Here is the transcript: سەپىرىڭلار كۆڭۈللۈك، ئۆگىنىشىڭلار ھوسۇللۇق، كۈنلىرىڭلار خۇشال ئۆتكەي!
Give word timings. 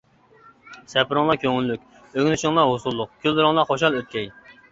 سەپىرىڭلار 0.93 1.37
كۆڭۈللۈك، 1.43 1.83
ئۆگىنىشىڭلار 2.15 2.71
ھوسۇللۇق، 2.71 3.13
كۈنلىرىڭلار 3.27 3.71
خۇشال 3.73 3.99
ئۆتكەي! 4.01 4.27